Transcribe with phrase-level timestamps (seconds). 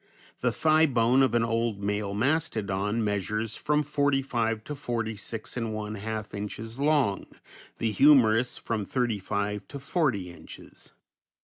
[0.39, 5.55] The thigh bone of an old male mastodon measures from forty five to forty six
[5.55, 7.27] and one half inches long,
[7.77, 10.93] the humerus from thirty five to forty inches.